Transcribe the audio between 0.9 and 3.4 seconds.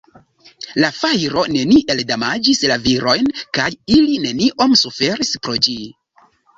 fajro neniel damaĝis la virojn